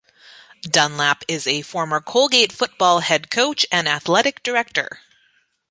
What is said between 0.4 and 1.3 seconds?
Dunlap